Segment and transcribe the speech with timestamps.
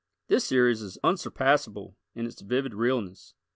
[0.29, 3.35] This series is unsurpassable in its vivid realness.